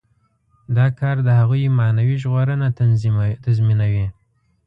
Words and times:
دا 0.77 0.85
کار 0.99 1.15
د 1.27 1.29
هغوی 1.39 1.65
معنوي 1.79 2.15
ژغورنه 2.23 2.67
تضمینوي. 3.45 4.07